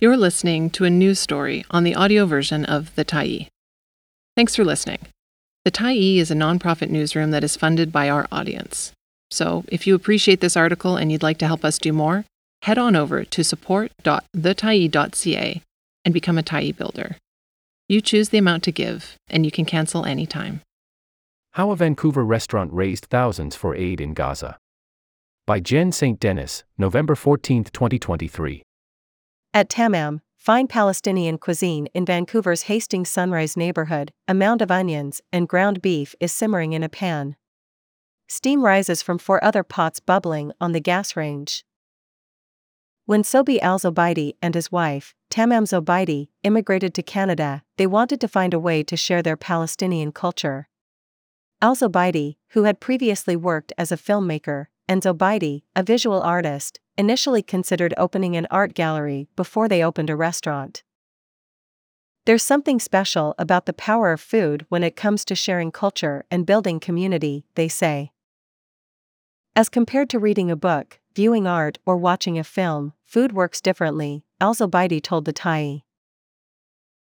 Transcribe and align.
You're 0.00 0.16
listening 0.16 0.70
to 0.70 0.84
a 0.84 0.90
news 0.90 1.18
story 1.18 1.64
on 1.72 1.82
the 1.82 1.96
audio 1.96 2.24
version 2.24 2.64
of 2.64 2.94
The 2.94 3.04
Tyee. 3.04 3.48
Thanks 4.36 4.54
for 4.54 4.64
listening. 4.64 5.00
The 5.64 5.72
Tyee 5.72 6.18
is 6.18 6.30
a 6.30 6.36
nonprofit 6.36 6.88
newsroom 6.88 7.32
that 7.32 7.42
is 7.42 7.56
funded 7.56 7.90
by 7.90 8.08
our 8.08 8.28
audience. 8.30 8.92
So, 9.32 9.64
if 9.66 9.88
you 9.88 9.96
appreciate 9.96 10.40
this 10.40 10.56
article 10.56 10.96
and 10.96 11.10
you'd 11.10 11.24
like 11.24 11.38
to 11.38 11.48
help 11.48 11.64
us 11.64 11.78
do 11.78 11.92
more, 11.92 12.24
head 12.62 12.78
on 12.78 12.94
over 12.94 13.24
to 13.24 13.42
support.thetyee.ca 13.42 15.62
and 16.04 16.14
become 16.14 16.38
a 16.38 16.44
Tyee 16.44 16.76
builder. 16.76 17.16
You 17.88 18.00
choose 18.00 18.28
the 18.28 18.38
amount 18.38 18.62
to 18.62 18.70
give, 18.70 19.16
and 19.28 19.44
you 19.44 19.50
can 19.50 19.64
cancel 19.64 20.04
anytime. 20.04 20.60
How 21.54 21.72
a 21.72 21.76
Vancouver 21.76 22.24
restaurant 22.24 22.72
raised 22.72 23.06
thousands 23.06 23.56
for 23.56 23.74
aid 23.74 24.00
in 24.00 24.14
Gaza. 24.14 24.58
By 25.44 25.58
Jen 25.58 25.90
St. 25.90 26.20
Denis, 26.20 26.62
November 26.78 27.16
14, 27.16 27.64
2023. 27.64 28.62
At 29.54 29.70
Tamam, 29.70 30.20
fine 30.36 30.66
Palestinian 30.66 31.38
cuisine 31.38 31.86
in 31.94 32.04
Vancouver's 32.04 32.62
Hastings 32.62 33.08
Sunrise 33.08 33.56
neighborhood, 33.56 34.12
a 34.28 34.34
mound 34.34 34.60
of 34.60 34.70
onions 34.70 35.22
and 35.32 35.48
ground 35.48 35.80
beef 35.80 36.14
is 36.20 36.32
simmering 36.32 36.74
in 36.74 36.82
a 36.82 36.88
pan. 36.88 37.34
Steam 38.28 38.62
rises 38.62 39.00
from 39.00 39.16
four 39.18 39.42
other 39.42 39.62
pots 39.62 40.00
bubbling 40.00 40.52
on 40.60 40.72
the 40.72 40.80
gas 40.80 41.16
range. 41.16 41.64
When 43.06 43.22
Sobhi 43.22 43.58
Al 43.60 43.78
Zobaidi 43.78 44.34
and 44.42 44.54
his 44.54 44.70
wife, 44.70 45.14
Tamam 45.30 45.64
Zobaidi, 45.64 46.28
immigrated 46.42 46.92
to 46.94 47.02
Canada, 47.02 47.62
they 47.78 47.86
wanted 47.86 48.20
to 48.20 48.28
find 48.28 48.52
a 48.52 48.58
way 48.58 48.82
to 48.82 48.98
share 48.98 49.22
their 49.22 49.36
Palestinian 49.36 50.12
culture. 50.12 50.68
Al 51.62 51.74
Zobaidi, 51.74 52.36
who 52.48 52.64
had 52.64 52.80
previously 52.80 53.34
worked 53.34 53.72
as 53.78 53.90
a 53.90 53.96
filmmaker, 53.96 54.66
and 54.88 55.02
Zobaidi, 55.02 55.62
a 55.76 55.82
visual 55.82 56.22
artist, 56.22 56.80
initially 56.96 57.42
considered 57.42 57.94
opening 57.96 58.36
an 58.36 58.48
art 58.50 58.74
gallery 58.74 59.28
before 59.36 59.68
they 59.68 59.84
opened 59.84 60.10
a 60.10 60.16
restaurant. 60.16 60.82
There's 62.24 62.42
something 62.42 62.80
special 62.80 63.34
about 63.38 63.66
the 63.66 63.72
power 63.72 64.12
of 64.12 64.20
food 64.20 64.66
when 64.68 64.82
it 64.82 64.96
comes 64.96 65.24
to 65.26 65.34
sharing 65.34 65.70
culture 65.70 66.24
and 66.30 66.44
building 66.44 66.80
community, 66.80 67.44
they 67.54 67.68
say. 67.68 68.12
As 69.54 69.68
compared 69.68 70.10
to 70.10 70.18
reading 70.18 70.50
a 70.50 70.56
book, 70.56 71.00
viewing 71.14 71.46
art, 71.46 71.78
or 71.86 71.96
watching 71.96 72.38
a 72.38 72.44
film, 72.44 72.92
food 73.04 73.32
works 73.32 73.60
differently, 73.60 74.24
Al 74.40 74.54
told 74.54 75.24
the 75.24 75.32
Tyee. 75.32 75.82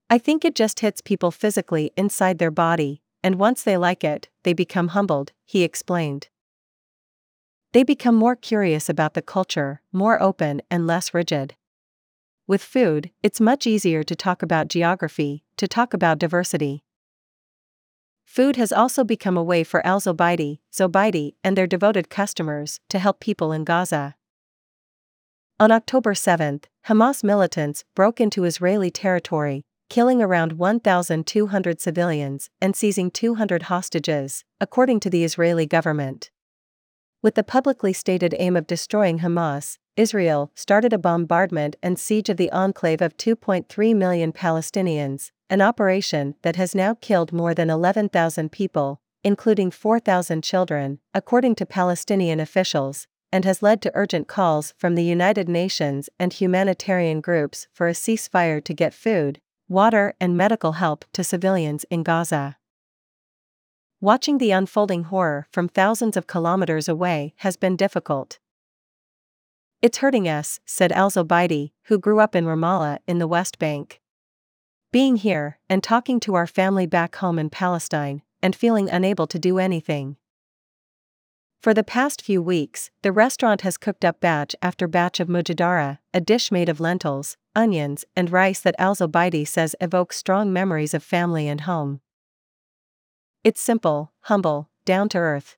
I 0.10 0.18
think 0.18 0.46
it 0.46 0.56
just 0.56 0.80
hits 0.80 1.02
people 1.02 1.32
physically 1.32 1.92
inside 1.98 2.40
their 2.40 2.52
body, 2.52 3.02
and 3.24 3.36
once 3.36 3.64
they 3.64 3.78
like 3.78 4.04
it, 4.04 4.30
they 4.44 4.54
become 4.54 4.90
humbled, 4.90 5.34
he 5.46 5.64
explained. 5.64 6.30
They 7.72 7.84
become 7.84 8.16
more 8.16 8.36
curious 8.36 8.90
about 8.90 9.14
the 9.14 9.22
culture, 9.22 9.82
more 9.94 10.22
open 10.22 10.62
and 10.72 10.88
less 10.88 11.14
rigid. 11.14 11.56
With 12.48 12.64
food, 12.64 13.12
it's 13.22 13.40
much 13.40 13.68
easier 13.68 14.02
to 14.04 14.16
talk 14.16 14.42
about 14.42 14.70
geography, 14.70 15.44
to 15.58 15.68
talk 15.68 15.94
about 15.94 16.18
diversity. 16.18 16.84
Food 18.26 18.56
has 18.56 18.72
also 18.72 19.04
become 19.04 19.38
a 19.38 19.44
way 19.44 19.64
for 19.64 19.86
Al 19.86 20.02
Zobaidi, 20.02 20.62
Zobaidi, 20.74 21.36
and 21.44 21.56
their 21.56 21.68
devoted 21.68 22.10
customers 22.10 22.80
to 22.90 22.98
help 22.98 23.20
people 23.20 23.52
in 23.52 23.66
Gaza. 23.66 24.16
On 25.60 25.72
October 25.72 26.16
7, 26.16 26.62
Hamas 26.88 27.24
militants 27.24 27.84
broke 27.94 28.20
into 28.20 28.46
Israeli 28.46 28.90
territory, 28.90 29.66
killing 29.90 30.24
around 30.24 30.54
1,200 30.54 31.82
civilians 31.82 32.50
and 32.60 32.76
seizing 32.76 33.12
200 33.12 33.64
hostages, 33.64 34.44
according 34.60 35.00
to 35.02 35.10
the 35.12 35.24
Israeli 35.24 35.68
government. 35.68 36.32
With 37.22 37.36
the 37.36 37.44
publicly 37.44 37.92
stated 37.92 38.34
aim 38.40 38.56
of 38.56 38.66
destroying 38.66 39.20
Hamas, 39.20 39.78
Israel 39.98 40.52
started 40.56 40.94
a 40.94 40.98
bombardment 40.98 41.76
and 41.84 42.00
siege 42.00 42.30
of 42.30 42.38
the 42.38 42.50
enclave 42.52 43.02
of 43.02 43.18
2.3 43.18 43.94
million 43.94 44.32
Palestinians, 44.32 45.32
an 45.50 45.62
operation 45.62 46.36
that 46.44 46.56
has 46.56 46.74
now 46.74 46.94
killed 46.94 47.34
more 47.34 47.54
than 47.54 47.70
11,000 47.70 48.54
people, 48.54 49.02
including 49.22 49.70
4,000 49.70 50.42
children, 50.46 51.00
according 51.14 51.56
to 51.56 51.66
Palestinian 51.66 52.40
officials, 52.40 53.06
and 53.34 53.44
has 53.44 53.62
led 53.62 53.82
to 53.82 53.92
urgent 53.96 54.30
calls 54.30 54.74
from 54.78 54.96
the 54.96 55.04
United 55.04 55.50
Nations 55.50 56.10
and 56.18 56.32
humanitarian 56.32 57.20
groups 57.20 57.68
for 57.74 57.90
a 57.90 57.94
ceasefire 57.94 58.64
to 58.64 58.74
get 58.74 58.94
food, 58.94 59.42
water, 59.68 60.14
and 60.22 60.38
medical 60.38 60.74
help 60.74 61.04
to 61.12 61.26
civilians 61.26 61.84
in 61.90 62.04
Gaza. 62.04 62.59
Watching 64.02 64.38
the 64.38 64.52
unfolding 64.52 65.04
horror 65.04 65.46
from 65.52 65.68
thousands 65.68 66.16
of 66.16 66.26
kilometers 66.26 66.88
away 66.88 67.34
has 67.40 67.58
been 67.58 67.76
difficult. 67.76 68.40
It's 69.82 69.98
hurting 69.98 70.26
us, 70.26 70.62
said 70.66 70.94
Al 70.94 71.10
Zobaidi, 71.10 71.74
who 71.84 72.00
grew 72.00 72.22
up 72.22 72.34
in 72.34 72.46
Ramallah 72.46 73.00
in 73.08 73.20
the 73.20 73.28
West 73.28 73.60
Bank. 73.60 74.00
Being 74.94 75.18
here, 75.18 75.60
and 75.70 75.84
talking 75.84 76.22
to 76.22 76.36
our 76.36 76.48
family 76.48 76.86
back 76.86 77.18
home 77.18 77.38
in 77.38 77.50
Palestine, 77.50 78.22
and 78.42 78.56
feeling 78.56 78.90
unable 78.90 79.28
to 79.28 79.38
do 79.38 79.60
anything. 79.60 80.16
For 81.62 81.74
the 81.74 81.84
past 81.84 82.22
few 82.22 82.42
weeks, 82.42 82.92
the 83.02 83.12
restaurant 83.12 83.62
has 83.62 83.78
cooked 83.78 84.06
up 84.06 84.22
batch 84.22 84.56
after 84.62 84.88
batch 84.88 85.20
of 85.20 85.28
mujaddarah, 85.28 86.00
a 86.14 86.22
dish 86.22 86.54
made 86.54 86.70
of 86.70 86.80
lentils, 86.80 87.36
onions, 87.54 88.06
and 88.16 88.32
rice 88.32 88.62
that 88.62 88.76
Al 88.80 88.96
Zobaidi 88.96 89.46
says 89.46 89.76
evokes 89.82 90.16
strong 90.16 90.54
memories 90.54 90.94
of 90.94 91.04
family 91.04 91.50
and 91.50 91.62
home. 91.62 92.00
It's 93.42 93.62
simple, 93.62 94.12
humble, 94.24 94.70
down 94.84 95.08
to 95.10 95.18
earth. 95.18 95.56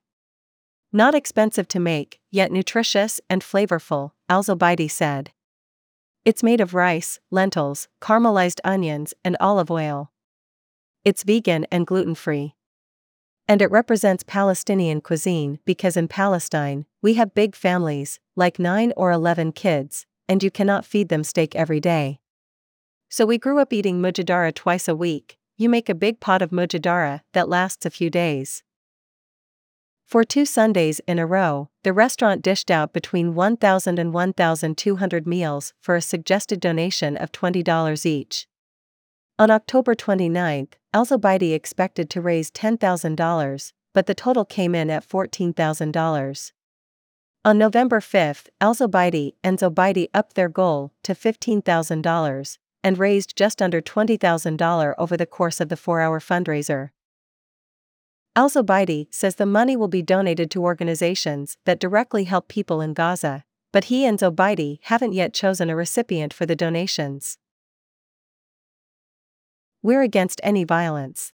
Not 0.92 1.16
expensive 1.16 1.66
to 1.68 1.80
make, 1.80 2.20
yet 2.30 2.52
nutritious 2.52 3.20
and 3.28 3.42
flavorful, 3.42 4.12
Al 4.28 4.44
Zobaidi 4.44 4.88
said. 4.88 5.32
It's 6.24 6.44
made 6.44 6.60
of 6.60 6.74
rice, 6.74 7.18
lentils, 7.32 7.88
caramelized 8.00 8.60
onions, 8.62 9.14
and 9.24 9.36
olive 9.40 9.68
oil. 9.68 10.12
It's 11.04 11.24
vegan 11.24 11.66
and 11.72 11.84
gluten 11.84 12.14
free. 12.14 12.54
And 13.48 13.60
it 13.60 13.70
represents 13.72 14.22
Palestinian 14.22 15.00
cuisine 15.00 15.58
because 15.64 15.96
in 15.96 16.06
Palestine, 16.06 16.86
we 17.02 17.14
have 17.14 17.34
big 17.34 17.56
families, 17.56 18.20
like 18.36 18.60
9 18.60 18.92
or 18.96 19.10
11 19.10 19.50
kids, 19.52 20.06
and 20.28 20.40
you 20.40 20.52
cannot 20.52 20.84
feed 20.84 21.08
them 21.08 21.24
steak 21.24 21.56
every 21.56 21.80
day. 21.80 22.20
So 23.08 23.26
we 23.26 23.38
grew 23.38 23.58
up 23.58 23.72
eating 23.72 24.00
mujaddarah 24.00 24.54
twice 24.54 24.86
a 24.86 24.94
week, 24.94 25.36
you 25.62 25.68
make 25.68 25.88
a 25.88 25.94
big 25.94 26.20
pot 26.20 26.42
of 26.42 26.50
mujaddarah 26.50 27.20
that 27.32 27.48
lasts 27.48 27.86
a 27.86 27.90
few 27.90 28.10
days. 28.10 28.62
For 30.04 30.24
two 30.24 30.44
Sundays 30.44 31.00
in 31.06 31.18
a 31.18 31.24
row, 31.26 31.70
the 31.84 31.92
restaurant 31.92 32.42
dished 32.42 32.70
out 32.70 32.92
between 32.92 33.34
1,000 33.34 33.98
and 33.98 34.12
1,200 34.12 35.26
meals 35.26 35.72
for 35.80 35.96
a 35.96 36.02
suggested 36.02 36.60
donation 36.60 37.16
of 37.16 37.32
$20 37.32 38.04
each. 38.04 38.46
On 39.38 39.50
October 39.50 39.94
29, 39.94 40.68
Al 40.92 41.06
expected 41.06 42.10
to 42.10 42.20
raise 42.20 42.50
$10,000, 42.50 43.72
but 43.94 44.06
the 44.06 44.14
total 44.14 44.44
came 44.44 44.74
in 44.74 44.90
at 44.90 45.08
$14,000. 45.08 46.52
On 47.44 47.58
November 47.58 48.00
5, 48.00 48.48
Al 48.60 48.76
and 49.42 49.58
Zobaidi 49.58 50.08
upped 50.12 50.34
their 50.34 50.48
goal 50.48 50.92
to 51.02 51.14
$15,000, 51.14 52.58
and 52.84 52.98
raised 52.98 53.36
just 53.36 53.62
under 53.62 53.80
$20,000 53.80 54.94
over 54.98 55.16
the 55.16 55.26
course 55.26 55.60
of 55.60 55.68
the 55.68 55.76
four 55.76 56.00
hour 56.00 56.20
fundraiser. 56.20 56.90
Al 58.34 58.48
Zobaidi 58.48 59.08
says 59.10 59.34
the 59.34 59.46
money 59.46 59.76
will 59.76 59.88
be 59.88 60.02
donated 60.02 60.50
to 60.50 60.64
organizations 60.64 61.58
that 61.64 61.78
directly 61.78 62.24
help 62.24 62.48
people 62.48 62.80
in 62.80 62.94
Gaza, 62.94 63.44
but 63.72 63.84
he 63.84 64.06
and 64.06 64.18
Zobaidi 64.18 64.78
haven't 64.84 65.12
yet 65.12 65.34
chosen 65.34 65.68
a 65.68 65.76
recipient 65.76 66.32
for 66.32 66.46
the 66.46 66.56
donations. 66.56 67.38
We're 69.82 70.02
against 70.02 70.40
any 70.42 70.64
violence. 70.64 71.32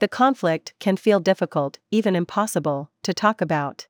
The 0.00 0.08
conflict 0.08 0.74
can 0.78 0.96
feel 0.96 1.20
difficult, 1.20 1.78
even 1.90 2.14
impossible, 2.14 2.90
to 3.02 3.12
talk 3.12 3.40
about. 3.40 3.86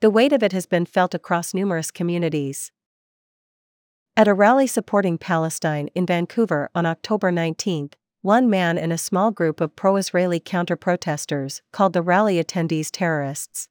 The 0.00 0.10
weight 0.10 0.32
of 0.32 0.42
it 0.42 0.52
has 0.52 0.66
been 0.66 0.86
felt 0.86 1.14
across 1.14 1.52
numerous 1.52 1.90
communities. 1.90 2.72
At 4.20 4.28
a 4.28 4.34
rally 4.34 4.66
supporting 4.66 5.16
Palestine 5.16 5.88
in 5.94 6.04
Vancouver 6.04 6.68
on 6.74 6.84
October 6.84 7.32
19, 7.32 7.88
one 8.20 8.50
man 8.50 8.76
and 8.76 8.92
a 8.92 8.98
small 8.98 9.30
group 9.30 9.62
of 9.62 9.74
pro 9.74 9.96
Israeli 9.96 10.38
counter 10.38 10.76
protesters 10.76 11.62
called 11.72 11.94
the 11.94 12.02
rally 12.02 12.36
attendees 12.36 12.90
terrorists. 12.92 13.70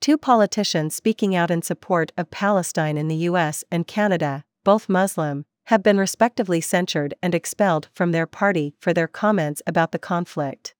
Two 0.00 0.16
politicians 0.16 0.94
speaking 0.94 1.34
out 1.34 1.50
in 1.50 1.62
support 1.62 2.12
of 2.16 2.30
Palestine 2.30 2.96
in 2.96 3.08
the 3.08 3.26
US 3.30 3.64
and 3.68 3.84
Canada, 3.84 4.44
both 4.62 4.88
Muslim, 4.88 5.44
have 5.64 5.82
been 5.82 5.98
respectively 5.98 6.60
censured 6.60 7.14
and 7.20 7.34
expelled 7.34 7.88
from 7.92 8.12
their 8.12 8.28
party 8.28 8.76
for 8.78 8.94
their 8.94 9.08
comments 9.08 9.60
about 9.66 9.90
the 9.90 9.98
conflict. 9.98 10.76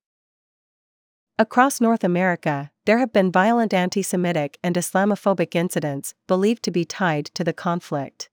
Across 1.36 1.80
North 1.80 2.04
America, 2.04 2.70
there 2.86 2.98
have 2.98 3.12
been 3.12 3.32
violent 3.32 3.74
anti 3.74 4.04
Semitic 4.04 4.56
and 4.62 4.76
Islamophobic 4.76 5.56
incidents 5.56 6.14
believed 6.28 6.62
to 6.62 6.70
be 6.70 6.84
tied 6.84 7.24
to 7.34 7.42
the 7.42 7.52
conflict. 7.52 8.30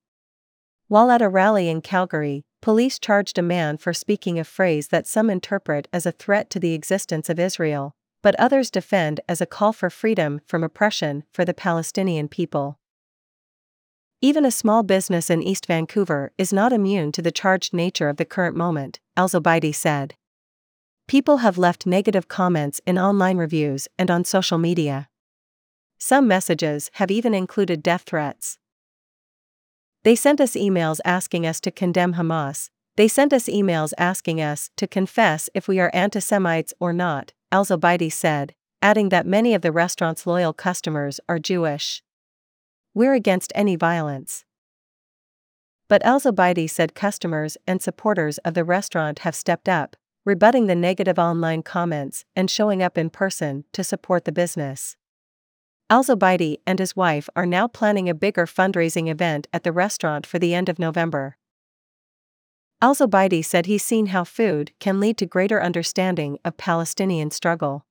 While 0.87 1.09
at 1.09 1.21
a 1.21 1.29
rally 1.29 1.67
in 1.67 1.81
Calgary, 1.81 2.43
police 2.61 2.99
charged 2.99 3.39
a 3.39 3.41
man 3.41 3.77
for 3.77 3.93
speaking 3.93 4.37
a 4.37 4.43
phrase 4.43 4.89
that 4.89 5.07
some 5.07 5.29
interpret 5.29 5.87
as 5.91 6.05
a 6.05 6.11
threat 6.11 6.49
to 6.51 6.59
the 6.59 6.73
existence 6.73 7.27
of 7.27 7.39
Israel, 7.39 7.95
but 8.21 8.35
others 8.39 8.69
defend 8.69 9.19
as 9.27 9.41
a 9.41 9.47
call 9.47 9.73
for 9.73 9.89
freedom 9.89 10.41
from 10.45 10.63
oppression 10.63 11.23
for 11.31 11.43
the 11.43 11.53
Palestinian 11.53 12.27
people. 12.27 12.79
Even 14.21 14.45
a 14.45 14.51
small 14.51 14.83
business 14.83 15.29
in 15.29 15.41
East 15.41 15.65
Vancouver 15.65 16.31
is 16.37 16.53
not 16.53 16.71
immune 16.71 17.11
to 17.11 17.21
the 17.21 17.31
charged 17.31 17.73
nature 17.73 18.09
of 18.09 18.17
the 18.17 18.25
current 18.25 18.55
moment, 18.55 18.99
Al 19.17 19.27
Zobaidi 19.27 19.73
said. 19.73 20.15
People 21.07 21.37
have 21.37 21.57
left 21.57 21.85
negative 21.85 22.27
comments 22.27 22.81
in 22.85 22.97
online 22.97 23.37
reviews 23.37 23.87
and 23.99 24.09
on 24.09 24.23
social 24.23 24.57
media. 24.57 25.09
Some 25.97 26.27
messages 26.27 26.89
have 26.93 27.11
even 27.11 27.33
included 27.33 27.83
death 27.83 28.03
threats. 28.05 28.57
They 30.06 30.16
sent 30.16 30.40
us 30.40 30.52
emails 30.52 31.00
asking 31.04 31.48
us 31.48 31.60
to 31.62 31.72
condemn 31.72 32.13
Hamas. 32.13 32.69
They 32.96 33.07
sent 33.07 33.34
us 33.34 33.46
emails 33.46 33.92
asking 33.98 34.40
us 34.40 34.69
to 34.78 34.86
confess 34.86 35.50
if 35.56 35.68
we 35.68 35.80
are 35.80 35.90
anti 35.96 36.19
Semites 36.19 36.75
or 36.80 36.94
not, 36.94 37.34
Al 37.52 37.66
Zobaidi 37.66 38.12
said, 38.12 38.54
adding 38.84 39.10
that 39.10 39.25
many 39.25 39.56
of 39.56 39.63
the 39.63 39.72
restaurant's 39.72 40.28
loyal 40.28 40.54
customers 40.54 41.19
are 41.28 41.40
Jewish. 41.40 42.04
We're 42.94 43.16
against 43.16 43.52
any 43.56 43.75
violence. 43.75 44.46
But 45.88 46.06
Al 46.06 46.19
Zobaidi 46.19 46.69
said 46.69 46.94
customers 46.94 47.57
and 47.66 47.81
supporters 47.81 48.38
of 48.46 48.54
the 48.54 48.63
restaurant 48.63 49.19
have 49.19 49.34
stepped 49.34 49.68
up, 49.68 49.96
rebutting 50.24 50.68
the 50.68 50.75
negative 50.75 51.18
online 51.18 51.63
comments 51.63 52.25
and 52.36 52.52
showing 52.52 52.84
up 52.84 52.96
in 52.96 53.10
person 53.10 53.63
to 53.74 53.84
support 53.84 54.25
the 54.25 54.31
business. 54.31 54.98
Al 55.87 56.03
Zobaidi 56.03 56.57
and 56.65 56.79
his 56.79 56.95
wife 56.95 57.29
are 57.35 57.45
now 57.45 57.67
planning 57.67 58.09
a 58.09 58.15
bigger 58.15 58.47
fundraising 58.47 59.07
event 59.07 59.47
at 59.53 59.63
the 59.63 59.71
restaurant 59.71 60.25
for 60.25 60.39
the 60.39 60.55
end 60.55 60.67
of 60.67 60.79
November. 60.79 61.37
Al 62.81 62.95
Zobaidi 62.95 63.45
said 63.45 63.67
he's 63.67 63.85
seen 63.85 64.07
how 64.07 64.23
food 64.23 64.71
can 64.79 64.99
lead 64.99 65.15
to 65.17 65.27
greater 65.27 65.61
understanding 65.61 66.39
of 66.43 66.57
Palestinian 66.57 67.29
struggle. 67.29 67.85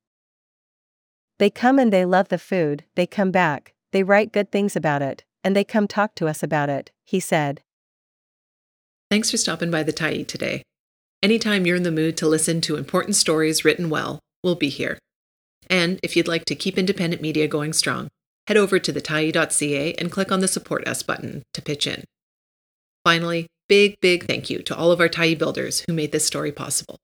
They 1.39 1.51
come 1.51 1.79
and 1.79 1.93
they 1.93 2.05
love 2.05 2.29
the 2.29 2.39
food, 2.39 2.85
they 2.97 3.07
come 3.07 3.31
back, 3.31 3.75
they 3.93 4.03
write 4.03 4.33
good 4.33 4.51
things 4.51 4.75
about 4.75 5.01
it, 5.01 5.23
and 5.45 5.55
they 5.55 5.65
come 5.65 5.87
talk 5.87 6.17
to 6.17 6.27
us 6.27 6.43
about 6.43 6.69
it, 6.69 6.91
he 7.05 7.21
said. 7.21 7.63
Thanks 9.09 9.31
for 9.31 9.37
stopping 9.37 9.71
by 9.71 9.85
the 9.85 9.93
Tyee 9.93 10.27
today. 10.27 10.65
Anytime 11.23 11.65
you're 11.65 11.77
in 11.77 11.85
the 11.85 11.93
mood 11.93 12.17
to 12.17 12.27
listen 12.27 12.61
to 12.63 12.77
important 12.77 13.15
stories 13.15 13.65
written 13.65 13.89
well, 13.89 14.19
we'll 14.43 14.57
be 14.57 14.69
here. 14.69 14.99
And 15.69 16.01
if 16.03 16.17
you'd 16.17 16.29
like 16.29 16.45
to 16.47 16.55
keep 16.55 16.79
independent 16.79 17.23
media 17.23 17.49
going 17.49 17.73
strong, 17.73 18.09
head 18.47 18.57
over 18.57 18.79
to 18.79 18.93
thetyee.ca 18.93 19.95
and 19.95 20.13
click 20.13 20.31
on 20.31 20.41
the 20.41 20.49
Support 20.49 20.87
Us 20.87 21.03
button 21.03 21.43
to 21.55 21.63
pitch 21.63 21.87
in. 21.87 22.05
Finally, 23.05 23.47
big, 23.69 24.01
big 24.01 24.27
thank 24.27 24.51
you 24.51 24.63
to 24.63 24.77
all 24.77 24.91
of 24.91 25.01
our 25.01 25.09
Tyee 25.09 25.39
builders 25.39 25.85
who 25.87 25.93
made 25.93 26.13
this 26.13 26.27
story 26.27 26.53
possible. 26.53 26.99